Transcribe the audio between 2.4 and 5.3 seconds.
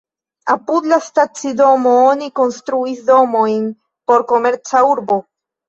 konstruis domojn por komerca urbo.